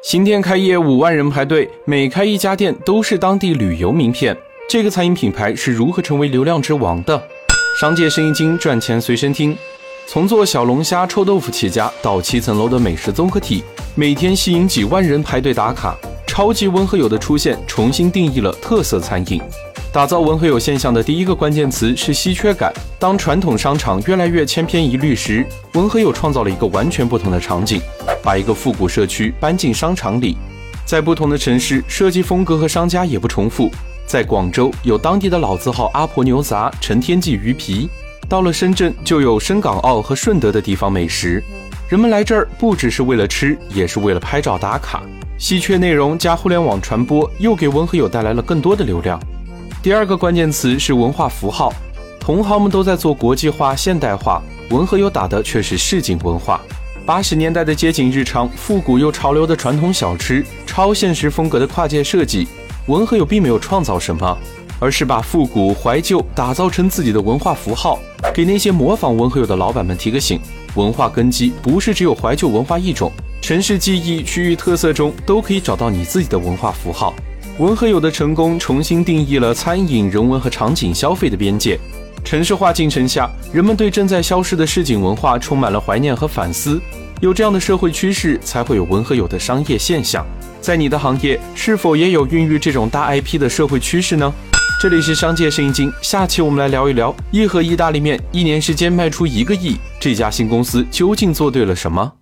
[0.00, 4.36] 新店开业五万人排队，每开一家店都是当地旅游名片。
[4.68, 7.20] 这个餐饮品牌是如何成为流量之王的？
[7.80, 9.58] 商界生意经，赚钱随身听。
[10.06, 13.64] 从做小龙虾、臭豆腐起家，到七层楼的美食综合体，
[13.96, 15.96] 每天吸引几万人排队打卡。
[16.28, 19.42] 超级温和友的出现，重新定义了特色餐饮。
[19.92, 22.72] 打造温和友现象的第一个关键词是稀缺感。
[23.00, 25.44] 当传统商场越来越千篇一律时，
[25.74, 27.80] 温和友创造了一个完全不同的场景，
[28.28, 30.36] 把一个复古社区搬进商场里。
[30.84, 33.70] 在不同的城市，设计风格和商家也不重复。
[34.06, 37.88] 在广州有当地的老字号阿婆牛杂、陈天记鱼皮，
[38.28, 41.42] 到了深圳就有深港澳和顺德的地方美食。
[41.88, 45.02] 人们来这儿不只是为了吃，也是为了拍照打卡。
[45.38, 49.18] 稀缺内容加互联网传播，又给文和友带来了更多的流量。
[49.82, 51.72] 第二个关键词是文化符号，
[52.20, 56.60] 同行们都在做国际化、现代化，文和友打的却是市井文化。
[57.08, 62.46] 八十年代的街景日常，复古又潮流的传统小吃，超现实风格的跨界设计，
[62.84, 64.36] 文和友并没有创造什么，
[64.78, 67.98] 而是把复古怀旧打造成自己的文化符号，
[68.34, 70.38] 给那些模仿文和友的老板们提个醒：
[70.74, 77.14] 文化根基不是只有怀旧文化一种，城市记忆、区域特色中都可以找到你自己的文化符号。
[77.58, 81.80] 文和友的成功重新定义了餐饮、人文和场景消费的边界。
[82.24, 86.80] 城市化进程下，人们对正在消失的市井文化充满了怀念和反思。
[87.20, 90.24] 有这样的社会趋势，才会有文和友的商业现象。
[90.60, 94.32] 在你的行业，是否也有孕育这种大 IP 的社会趋势呢？
[94.80, 102.12] 这里是商界摄影经，下期我们来聊一聊一和意大利面一年时间卖出一个亿，这家新公司究竟做对了什么？